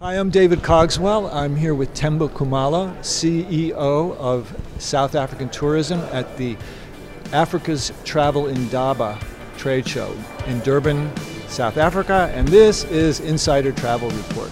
[0.00, 1.32] Hi, I'm David Cogswell.
[1.32, 6.56] I'm here with Themba Khumalo, CEO of South African Tourism at the
[7.32, 9.16] Africa's Travel Indaba
[9.56, 10.12] trade show
[10.48, 11.16] in Durban,
[11.46, 14.50] South Africa, and this is Insider Travel Report.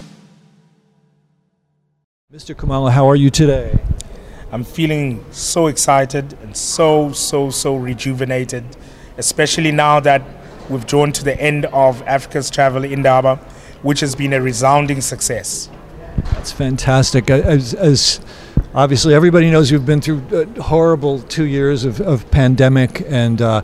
[2.31, 2.55] Mr.
[2.55, 3.77] Khumalo, how are you today?
[4.53, 8.63] I'm feeling so excited and so, so, so rejuvenated,
[9.17, 10.21] especially now that
[10.69, 13.37] we've drawn to the end of Africa's Travel Indaba
[13.83, 15.69] which has been a resounding success.
[16.33, 17.29] That's fantastic.
[17.29, 18.19] As, as
[18.73, 23.61] obviously everybody knows, you've been through a horrible two years of, of pandemic, and uh,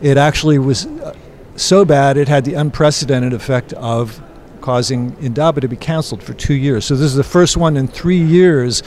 [0.00, 1.16] it actually was uh,
[1.56, 4.20] so bad it had the unprecedented effect of
[4.60, 6.84] causing Indaba to be canceled for two years.
[6.84, 8.80] So this is the first one in three years,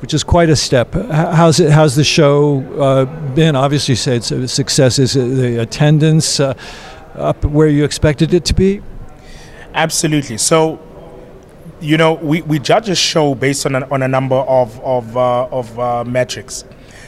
[0.00, 0.92] which is quite a step.
[0.92, 1.72] How's it?
[1.72, 3.04] How's the show uh,
[3.34, 3.56] been?
[3.56, 4.98] Obviously, you say it's a success.
[4.98, 6.54] Is the attendance uh,
[7.14, 8.82] up where you expected it to be?
[9.74, 10.38] Absolutely.
[10.38, 10.78] So,
[11.80, 15.16] you know, we, we judge a show based on a, on a number of, of,
[15.16, 16.64] uh, of uh, metrics.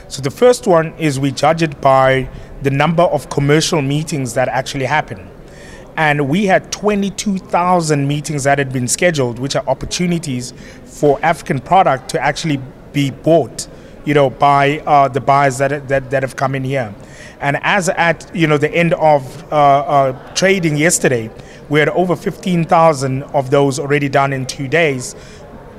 [0.08, 2.28] So, the first one is we judge it by
[2.62, 5.30] the number of commercial meetings that actually happen.
[5.96, 10.52] And we had 22,000 meetings that had been scheduled, which are opportunities
[10.84, 12.60] for African product to actually
[12.92, 13.68] be bought,
[14.04, 16.94] you know, by uh, the buyers that, that, that have come in here.
[17.40, 21.30] And as at, you know, the end of uh, uh, trading yesterday,
[21.68, 25.14] we had over 15,000 of those already done in two days.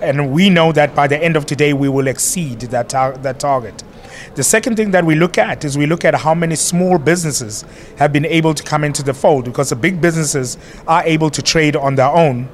[0.02, 3.39] And we know that by the end of today, we will exceed that, tar- that
[3.39, 3.83] target.
[4.36, 7.64] The second thing that we look at is we look at how many small businesses
[7.98, 11.42] have been able to come into the fold because the big businesses are able to
[11.42, 12.50] trade on their own.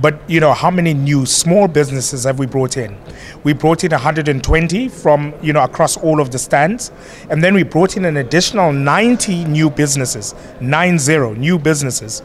[0.00, 2.96] But you know, how many new small businesses have we brought in?
[3.44, 6.90] We brought in 120 from you know across all of the stands,
[7.28, 12.22] and then we brought in an additional 90 new businesses, nine zero new businesses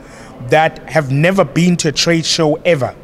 [0.49, 2.95] that have never been to a trade show ever.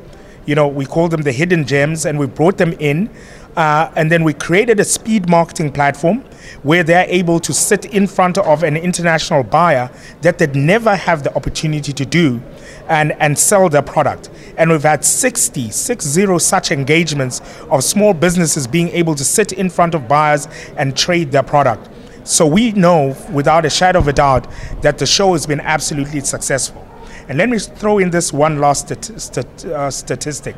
[0.45, 3.09] You know, we call them the hidden gems, and we brought them in.
[3.55, 6.23] Uh, and then we created a speed marketing platform
[6.63, 9.89] where they're able to sit in front of an international buyer
[10.21, 12.41] that they'd never have the opportunity to do
[12.87, 14.29] and, and sell their product.
[14.57, 19.69] And we've had 60, 60 such engagements of small businesses being able to sit in
[19.69, 20.47] front of buyers
[20.77, 21.89] and trade their product.
[22.23, 24.47] So we know without a shadow of a doubt
[24.81, 26.87] that the show has been absolutely successful.
[27.27, 30.55] And let me throw in this one last stat- stat- uh, statistic.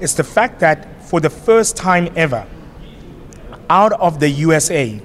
[0.00, 2.46] It's the fact that for the first time ever,
[3.70, 5.00] out of the USA,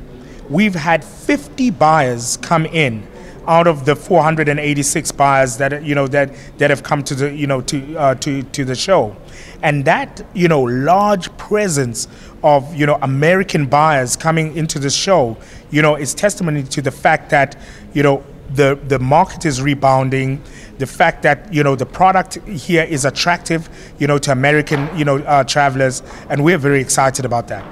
[0.49, 3.07] we've had 50 buyers come in
[3.47, 7.47] out of the 486 buyers that you know that that have come to the you
[7.47, 9.15] know to uh, to to the show,
[9.61, 12.07] and that you know large presence
[12.43, 15.37] of you know American buyers coming into the show,
[15.71, 17.57] you know, is testimony to the fact that
[17.93, 18.23] you know
[18.55, 20.41] the the market is rebounding
[20.77, 23.69] the fact that you know the product here is attractive,
[23.99, 27.65] you know, to American you know uh, travelers, and we're very excited about that.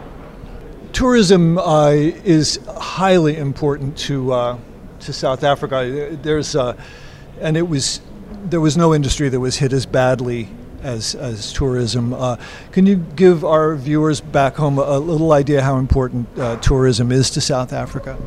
[0.94, 4.58] Tourism uh, is highly important to uh,
[5.02, 6.18] to South Africa.
[6.22, 6.76] There's uh,
[7.40, 8.02] and it was
[8.46, 10.50] there was no industry that was hit as badly
[10.84, 12.14] as, as tourism.
[12.14, 12.38] Uh,
[12.72, 17.12] can you give our viewers back home a, a little idea how important uh, tourism
[17.12, 18.18] is to South Africa?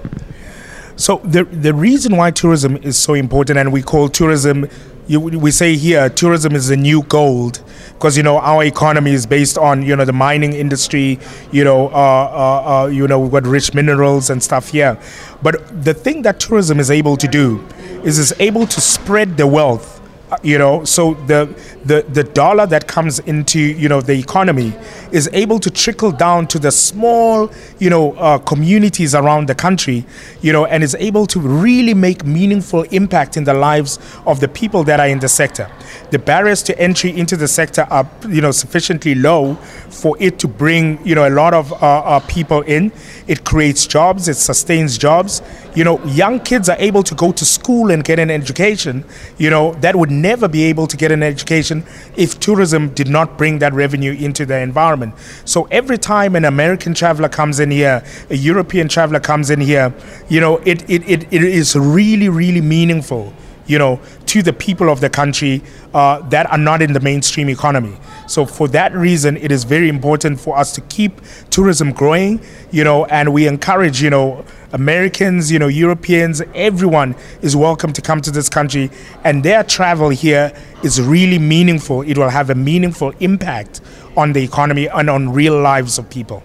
[0.96, 4.68] So the the reason why tourism is so important, and we call tourism,
[5.08, 7.62] you, we say here, tourism is the new gold,
[7.94, 11.18] because you know our economy is based on you know the mining industry,
[11.50, 14.96] you know, uh, uh, uh, you know we've got rich minerals and stuff here,
[15.42, 17.64] but the thing that tourism is able to do
[18.04, 19.93] is is able to spread the wealth
[20.42, 21.46] you know so the,
[21.84, 24.72] the the dollar that comes into you know the economy
[25.12, 30.04] is able to trickle down to the small you know uh, communities around the country
[30.40, 34.48] you know and is able to really make meaningful impact in the lives of the
[34.48, 35.70] people that are in the sector.
[36.10, 39.54] The barriers to entry into the sector are you know sufficiently low
[39.90, 42.92] for it to bring you know a lot of uh, uh, people in.
[43.26, 45.42] It creates jobs it sustains jobs
[45.74, 49.04] you know young kids are able to go to school and get an education
[49.38, 51.84] you know that would never be able to get an education
[52.16, 55.14] if tourism did not bring that revenue into the environment.
[55.44, 59.92] So every time an American traveler comes in here, a European traveler comes in here,
[60.28, 63.32] you know, it, it, it, it is really, really meaningful
[63.66, 65.62] you know, to the people of the country
[65.94, 67.96] uh, that are not in the mainstream economy.
[68.26, 72.84] So for that reason, it is very important for us to keep tourism growing, you
[72.84, 74.44] know, and we encourage, you know,
[74.74, 78.90] Americans, you know, Europeans, everyone is welcome to come to this country,
[79.22, 82.02] and their travel here is really meaningful.
[82.02, 83.80] It will have a meaningful impact
[84.16, 86.42] on the economy and on real lives of people.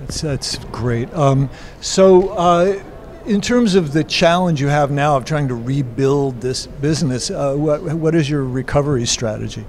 [0.00, 1.12] That's, that's great.
[1.12, 1.50] Um,
[1.82, 2.82] so, uh,
[3.26, 7.54] in terms of the challenge you have now of trying to rebuild this business, uh,
[7.54, 9.66] what, what is your recovery strategy?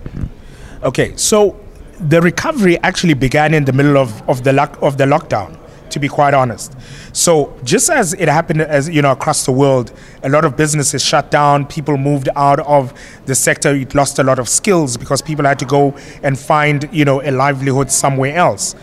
[0.81, 1.59] Okay, so
[1.99, 5.58] the recovery actually began in the middle of, of the lock, of the lockdown
[5.91, 6.75] to be quite honest.
[7.13, 9.91] So just as it happened as you know across the world,
[10.23, 12.93] a lot of businesses shut down, people moved out of
[13.25, 16.89] the sector, it lost a lot of skills because people had to go and find
[16.91, 18.75] you know a livelihood somewhere else.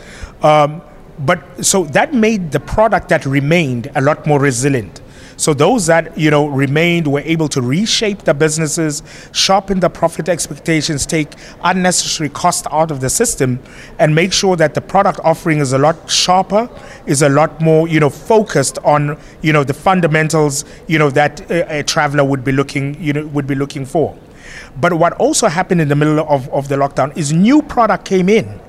[0.43, 0.83] Um,
[1.19, 5.01] but so that made the product that remained a lot more resilient.
[5.37, 9.03] So those that you know remained were able to reshape the businesses,
[9.33, 11.29] sharpen the profit expectations, take
[11.63, 13.61] unnecessary cost out of the system,
[13.99, 16.69] and make sure that the product offering is a lot sharper,
[17.07, 21.41] is a lot more you know focused on you know the fundamentals you know that
[21.51, 24.17] a, a traveler would be looking you know would be looking for.
[24.81, 28.29] But what also happened in the middle of, of the lockdown is new product came
[28.29, 28.61] in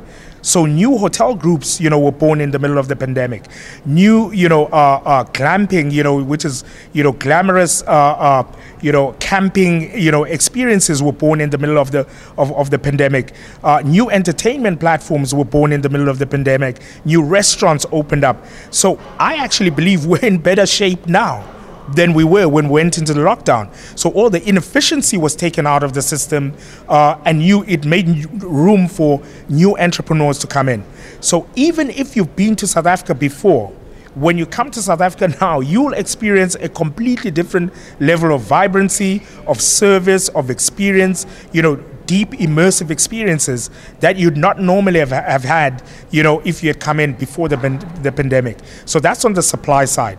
[0.42, 3.46] so new hotel groups, you know, were born in the middle of the pandemic.
[3.86, 6.64] New, you know, uh, uh, glamping, you know, which is,
[6.94, 8.44] you know, glamorous, uh, uh,
[8.82, 12.08] you know, camping, you know, experiences were born in the middle of the
[12.38, 13.34] of, of the pandemic.
[13.64, 16.82] Uh, new entertainment platforms were born in the middle of the pandemic.
[17.06, 18.46] New restaurants opened up.
[18.72, 21.57] So I actually believe we're in better shape now
[21.96, 23.74] than we were when we went into the lockdown.
[23.98, 26.54] So all the inefficiency was taken out of the system,
[26.88, 30.84] uh, and you it made room for new entrepreneurs to come in.
[31.20, 33.72] So even if you've been to South Africa before,
[34.16, 39.22] when you come to South Africa now, you'll experience a completely different level of vibrancy,
[39.46, 41.26] of service, of experience.
[41.54, 43.70] You know, deep immersive experiences
[44.00, 47.50] that you'd not normally have, have had, you know, if you had come in before
[47.50, 47.58] the,
[48.02, 48.58] the pandemic.
[48.86, 50.18] So that's on the supply side.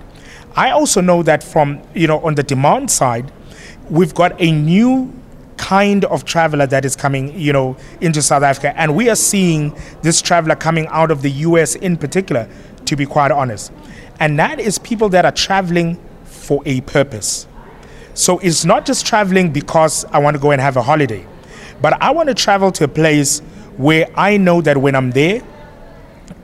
[0.57, 3.31] I also know that from, you know, on the demand side,
[3.91, 5.13] we've got a new
[5.57, 8.79] kind of traveler that is coming, you know, into South Africa.
[8.79, 12.49] And we are seeing this traveler coming out of the US in particular,
[12.87, 13.73] to be quite honest.
[14.21, 17.47] And that is people that are traveling for a purpose.
[18.15, 21.27] So it's not just traveling because I want to go and have a holiday,
[21.81, 23.41] but I want to travel to a place
[23.77, 25.43] where I know that when I'm there,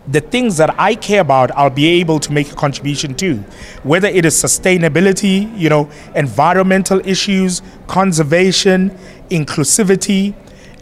[0.07, 3.37] the things that I care about, I'll be able to make a contribution to,
[3.83, 8.91] whether it is sustainability, you know, environmental issues, conservation,
[9.31, 10.35] inclusivity,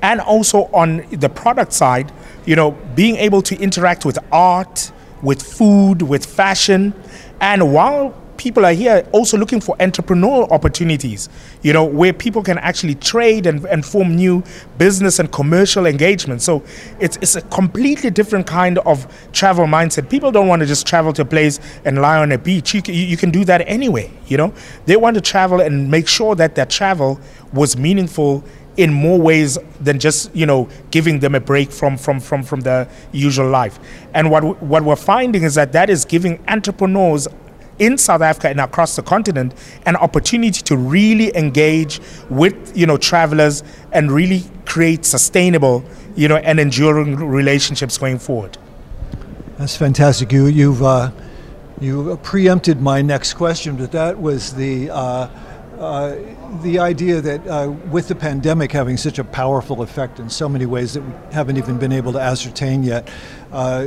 [0.02, 2.10] and also on the product side,
[2.44, 4.90] you know, being able to interact with art,
[5.22, 6.92] with food, with fashion,
[7.40, 11.28] and while people are here also looking for entrepreneurial opportunities,
[11.62, 14.42] you know, where people can actually trade and, and form new
[14.78, 16.44] business and commercial engagements.
[16.44, 16.64] So
[16.98, 20.10] it's, it's a completely different kind of travel mindset.
[20.10, 22.74] People don't want to just travel to a place and lie on a beach.
[22.74, 24.52] You can, you can do that anyway, you know.
[24.86, 27.20] They want to travel and make sure that their travel
[27.52, 28.42] was meaningful
[28.76, 32.62] in more ways than just you know giving them a break from from from from
[32.62, 33.78] the usual life
[34.14, 37.28] and what what we're finding is that that is giving entrepreneurs
[37.78, 39.54] in South Africa and across the continent
[39.86, 45.84] an opportunity to really engage with you know travelers and really create sustainable
[46.14, 48.58] you know and enduring relationships going forward.
[49.58, 50.32] That's fantastic.
[50.32, 51.12] You you've uh,
[51.80, 54.90] you preempted my next question, but that was the.
[54.90, 55.28] Uh,
[55.82, 56.16] uh,
[56.62, 60.64] the idea that uh, with the pandemic having such a powerful effect in so many
[60.64, 63.08] ways that we haven't even been able to ascertain yet,
[63.50, 63.86] uh,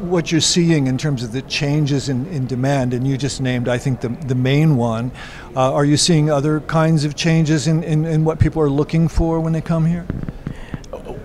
[0.00, 3.68] what you're seeing in terms of the changes in, in demand, and you just named,
[3.68, 5.10] I think, the, the main one.
[5.56, 9.08] Uh, are you seeing other kinds of changes in, in, in, what people are looking
[9.08, 10.06] for when they come here?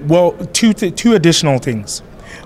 [0.02, 2.02] Well, two, th- two additional things.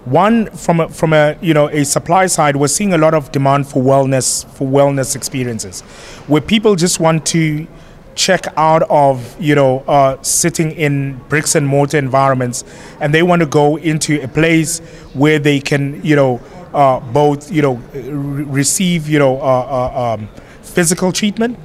[0.06, 3.32] One, from a, from a you know a supply side, we're seeing a lot of
[3.32, 5.82] demand for wellness for wellness experiences,
[6.28, 7.68] where people just want to
[8.16, 12.64] check out of you know uh, sitting in bricks and mortar environments,
[13.00, 14.80] and they want to go into a place
[15.14, 16.42] where they can you know
[16.74, 20.30] uh, both you know re- receive you know uh, uh um,
[20.62, 21.58] physical treatment,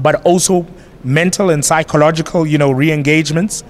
[0.00, 0.66] but also
[1.02, 3.62] mental and psychological you know re-engagements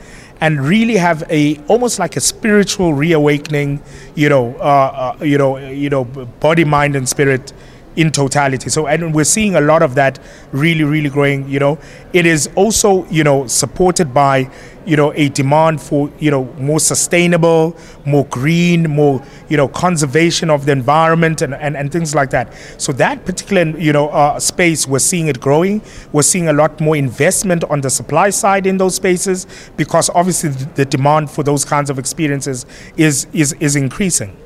[0.44, 3.80] and really have a almost like a spiritual reawakening
[4.14, 6.04] you know uh, uh, you know you know
[6.46, 7.52] body mind and spirit
[7.96, 8.68] in totality.
[8.70, 10.18] So, and we're seeing a lot of that
[10.52, 11.48] really, really growing.
[11.48, 11.78] You know,
[12.12, 14.50] it is also you know supported by
[14.86, 20.50] you know a demand for you know more sustainable, more green, more you know conservation
[20.50, 22.52] of the environment and and, and things like that.
[22.78, 25.82] So that particular you know uh, space, we're seeing it growing.
[26.12, 30.50] We're seeing a lot more investment on the supply side in those spaces because obviously
[30.50, 34.36] the demand for those kinds of experiences is is is increasing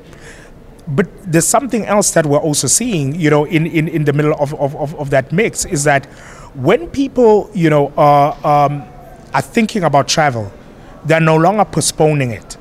[0.89, 4.33] but there's something else that we're also seeing, you know, in, in, in the middle
[4.33, 6.05] of, of, of, that mix is that
[6.55, 8.83] when people, you know, are, um,
[9.33, 10.51] are thinking about travel,
[11.05, 12.57] they're no longer postponing it.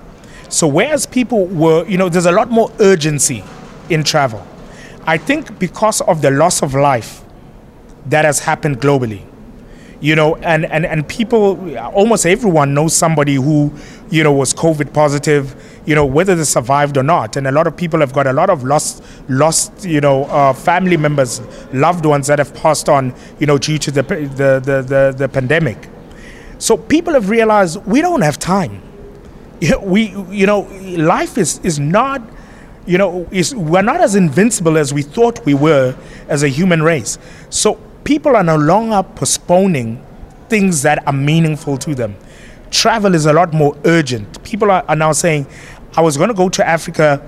[0.49, 3.45] So whereas people were, you know, there's a lot more urgency
[3.91, 4.47] in travel.
[5.07, 7.23] I think because of the loss of life
[8.07, 9.25] that has happened globally,
[10.01, 13.73] you know, and, and, and people, almost everyone knows somebody who,
[14.11, 17.37] you know, was COVID positive, you know, whether they survived or not.
[17.37, 20.53] And a lot of people have got a lot of lost, lost, you know, uh,
[20.53, 21.41] family members,
[21.73, 25.29] loved ones that have passed on, you know, due to the, the, the, the, the
[25.29, 25.89] pandemic.
[26.59, 28.83] So people have realized we don't have time.
[29.83, 30.61] We, you know,
[30.97, 32.23] life is, is not,
[32.87, 35.97] you know, is, we're not as invincible as we thought we were
[36.29, 37.19] as a human race.
[37.51, 37.75] So
[38.05, 40.05] people are no longer postponing
[40.49, 42.17] things that are meaningful to them.
[42.71, 44.45] Travel is a lot more urgent.
[44.45, 45.47] People are, are now saying,
[45.97, 47.21] I was going to go to Africa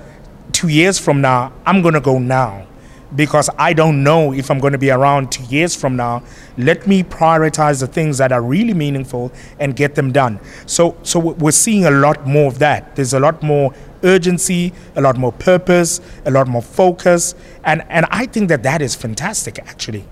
[0.53, 2.67] two years from now, I'm going to go now
[3.15, 6.23] because I don't know if I'm going to be around two years from now.
[6.57, 10.39] Let me prioritize the things that are really meaningful and get them done.
[10.67, 12.97] So, so we're seeing a lot more of that.
[12.97, 18.07] There's a lot more urgency, a lot more purpose, a lot more focus, and and
[18.11, 20.05] I think that that is fantastic, actually.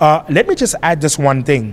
[0.00, 1.72] Uh, let me just add this one thing,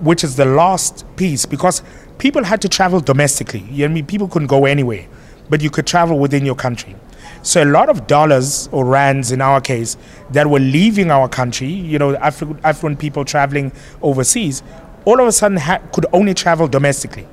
[0.00, 1.82] which is the last piece, because
[2.18, 3.60] people had to travel domestically.
[3.70, 5.06] You know, I mean, people couldn't go anywhere,
[5.48, 6.96] but you could travel within your country.
[7.44, 9.98] So a lot of dollars or rands in our case
[10.30, 13.70] that were leaving our country, you know, affluent people traveling
[14.00, 14.62] overseas,
[15.04, 17.28] all of a sudden ha- could only travel domestically.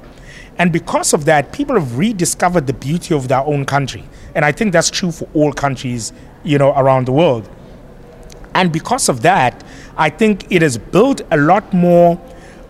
[0.57, 4.03] And because of that, people have rediscovered the beauty of their own country.
[4.35, 6.11] And I think that's true for all countries,
[6.43, 7.49] you know, around the world.
[8.53, 9.63] And because of that,
[9.95, 12.19] I think it has built a lot more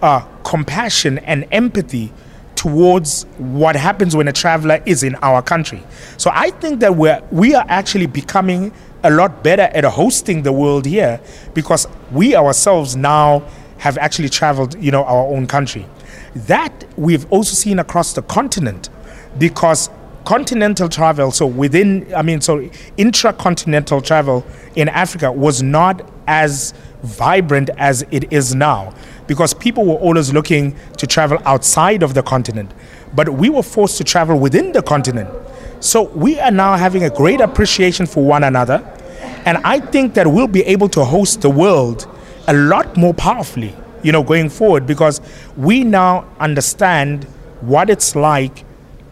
[0.03, 2.13] uh, compassion and empathy
[2.62, 5.82] towards what happens when a traveler is in our country.
[6.18, 10.53] So I think that we're, we are actually becoming a lot better at hosting the
[10.53, 11.20] world here
[11.56, 13.39] because we ourselves now
[13.80, 15.88] have actually traveled, you know, our own country.
[16.36, 18.89] That we've also seen across the continent
[19.39, 19.89] because
[20.24, 22.60] continental travel, so within, I mean, so
[22.96, 28.94] intracontinental travel in Africa was not as vibrant as it is now
[29.31, 32.69] because people were always looking to travel outside of the continent.
[33.15, 35.29] But we were forced to travel within the continent.
[35.79, 38.83] So we are now having a great appreciation for one another.
[39.45, 42.13] And I think that we'll be able to host the world
[42.50, 43.73] a lot more powerfully,
[44.03, 45.21] you know, going forward because
[45.55, 47.23] we now understand
[47.61, 48.65] what it's like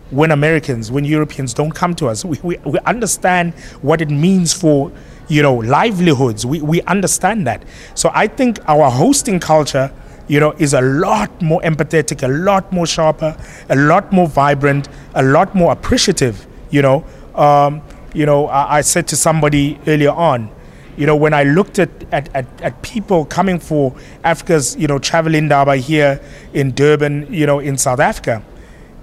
[0.10, 2.26] when Americans, when Europeans don't come to us.
[2.30, 4.92] We, we, we understand what it means for,
[5.30, 6.46] you know, livelihoods.
[6.46, 7.64] We, we understand that.
[7.96, 9.94] So I think our hosting culture,
[10.30, 13.36] you know, is a lot more empathetic, a lot more sharper,
[13.68, 17.04] a lot more vibrant, a lot more appreciative, you know.
[17.36, 17.82] Um,
[18.14, 20.50] you know, I, I said to somebody earlier on,
[20.98, 25.00] you know, when I looked at, at, at, at, people coming for Africa's, you know,
[25.00, 26.22] travel indaba here
[26.54, 28.44] in Durban, you know, in South Africa,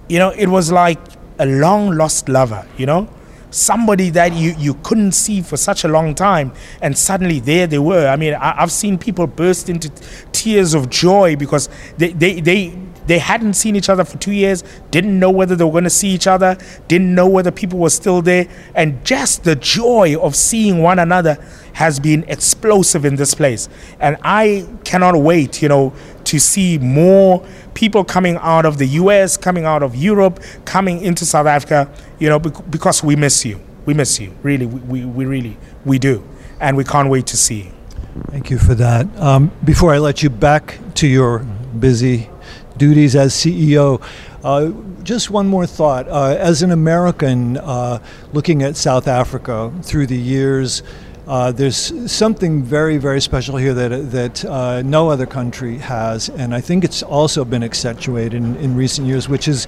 [0.09, 0.99] you know, it was like
[1.39, 3.09] a long lost lover, you know,
[3.51, 7.79] somebody that you, you couldn't see for such a long time, and suddenly there they
[7.79, 8.09] were.
[8.09, 9.91] I mean, I, have seen people burst into
[10.33, 12.77] tears of joy because they, they, they,
[13.07, 15.91] they hadn't seen each other for two years, didn't know whether they were going to
[15.91, 18.49] see each other, didn't know whether people were still there.
[18.75, 21.39] And just the joy of seeing one another
[21.75, 23.69] has been explosive in this place.
[24.01, 25.93] And I cannot wait, you know,
[26.27, 31.25] to see more people coming out of the US, coming out of Europe, coming into
[31.25, 33.61] South Africa, you know, because we miss you.
[33.87, 34.35] We miss you.
[34.43, 36.25] Really, we, we really, we do.
[36.61, 37.73] And we can't wait to see you.
[38.31, 39.07] Thank you for that.
[39.19, 41.41] Um, before I let you back to your
[41.79, 42.29] busy
[42.77, 44.03] duties as CEO,
[44.43, 46.09] uh, just one more thought.
[46.09, 48.01] Uh, as an American uh,
[48.33, 50.83] looking at South Africa through the years,
[51.27, 56.55] uh, there's something very, very special here that that uh, no other country has, and
[56.55, 59.67] I think it's also been accentuated in, in recent years, which is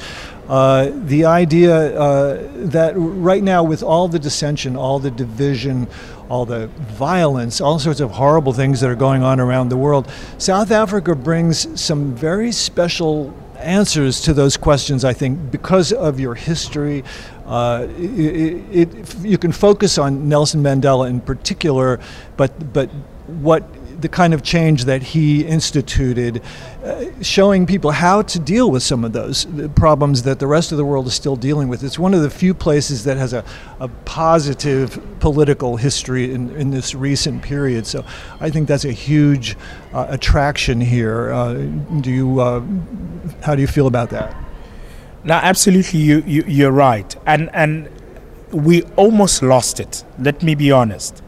[0.48, 5.88] uh, the idea uh, that right now, with all the dissension, all the division,
[6.28, 10.08] all the violence, all sorts of horrible things that are going on around the world,
[10.38, 16.34] South Africa brings some very special answers to those questions, I think, because of your
[16.34, 17.04] history.
[17.48, 21.98] Uh, it, it, you can focus on Nelson Mandela in particular,
[22.36, 22.90] but, but
[23.26, 23.64] what
[24.00, 26.40] the kind of change that he instituted,
[26.84, 30.78] uh, showing people how to deal with some of those problems that the rest of
[30.78, 31.82] the world is still dealing with.
[31.82, 33.44] It's one of the few places that has a,
[33.80, 37.86] a positive political history in, in this recent period.
[37.86, 38.04] So
[38.40, 39.56] I think that's a huge
[39.92, 41.32] uh, attraction here.
[41.32, 41.54] Uh,
[42.00, 42.62] do you, uh,
[43.42, 44.47] how do you feel about that?
[45.28, 47.14] Now, absolutely, you, you, you're right.
[47.26, 47.90] And, and
[48.50, 51.22] we almost lost it, let me be honest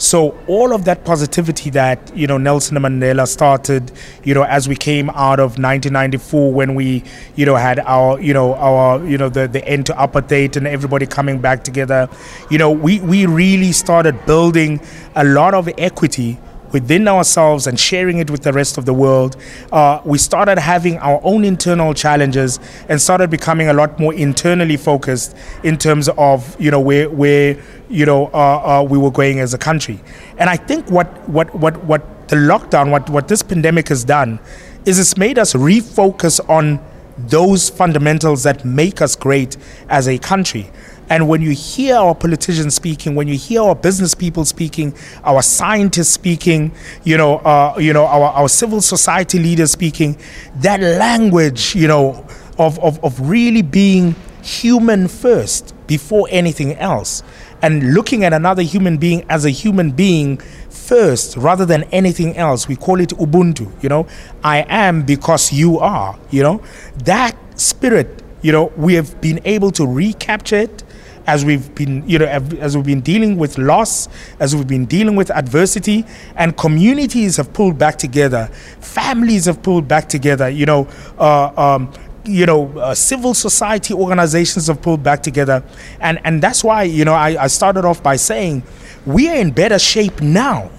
[0.00, 3.92] so all of that positivity that you know Nelson Mandela started,
[4.24, 7.04] you know, as we came out of 1994 when we
[7.36, 10.66] you know had our you know our you know the the end to apartheid and
[10.66, 12.08] everybody coming back together,
[12.50, 14.80] you know, we we really started building
[15.16, 16.38] a lot of equity
[16.72, 19.36] within ourselves and sharing it with the rest of the world.
[19.72, 22.58] Uh, we started having our own internal challenges
[22.88, 27.56] and started becoming a lot more internally focused in terms of you know where where
[27.88, 30.00] you know uh, uh, we were going as a country.
[30.38, 34.38] And I think what what what what the lockdown, what what this pandemic has done,
[34.84, 36.80] is it's made us refocus on
[37.28, 39.56] those fundamentals that make us great
[39.88, 40.70] as a country.
[41.10, 45.42] And when you hear our politicians speaking, when you hear our business people speaking, our
[45.42, 46.70] scientists speaking,
[47.02, 50.16] you know, uh, you know, our, our civil society leaders speaking,
[50.60, 52.24] that language, you know,
[52.58, 57.24] of, of, of really being human first before anything else
[57.60, 60.36] and looking at another human being as a human being
[60.70, 62.68] first rather than anything else.
[62.68, 64.06] We call it Ubuntu, you know.
[64.44, 66.62] I am because you are, you know.
[67.04, 70.84] That spirit, you know, we have been able to recapture it
[71.30, 74.08] as we've been, you know, as we've been dealing with loss,
[74.40, 78.46] as we've been dealing with adversity, and communities have pulled back together,
[78.80, 80.88] families have pulled back together, you know,
[81.20, 81.92] uh, um,
[82.24, 85.62] you know, uh, civil society organizations have pulled back together.
[86.00, 88.64] And, and that's why, you know, I, I started off by saying
[89.06, 90.70] we are in better shape now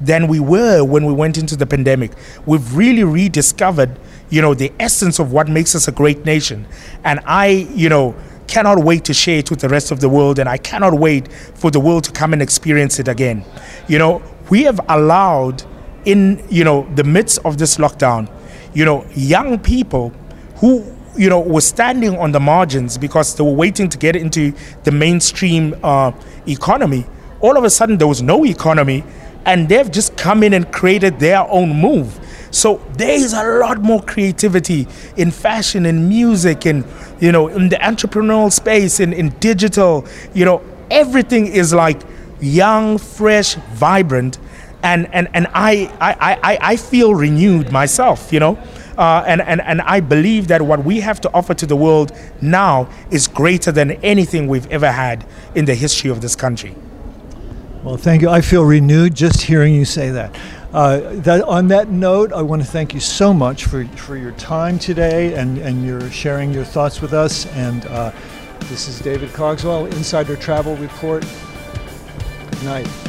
[0.00, 2.12] than we were when we went into the pandemic.
[2.46, 3.98] We've really rediscovered,
[4.30, 6.66] you know, the essence of what makes us a great nation.
[7.02, 8.14] And I, you know,
[8.48, 10.38] cannot wait to share it with the rest of the world.
[10.38, 13.44] And I cannot wait for the world to come and experience it again.
[13.86, 15.62] You know, we have allowed
[16.04, 18.30] in, you know, the midst of this lockdown,
[18.74, 20.10] you know, young people
[20.56, 20.84] who
[21.16, 24.52] you know were standing on the margins because they were waiting to get into
[24.84, 26.12] the mainstream uh,
[26.46, 27.04] economy
[27.40, 29.02] all of a sudden there was no economy
[29.44, 33.80] and they've just come in and created their own move so there is a lot
[33.80, 34.86] more creativity
[35.16, 36.84] in fashion in music and
[37.20, 42.00] you know in the entrepreneurial space in, in digital you know everything is like
[42.40, 44.38] young fresh vibrant
[44.82, 48.58] and and, and I, I, I, I feel renewed myself you know
[48.98, 52.10] uh, and, and, and I believe that what we have to offer to the world
[52.42, 56.74] now is greater than anything we've ever had in the history of this country.
[57.84, 58.28] Well, thank you.
[58.28, 60.36] I feel renewed just hearing you say that.
[60.72, 64.32] Uh, that on that note, I want to thank you so much for, for your
[64.32, 67.46] time today and, and your sharing your thoughts with us.
[67.54, 68.12] And uh,
[68.64, 71.24] this is David Cogswell, Insider Travel Report.
[72.50, 73.07] Good night.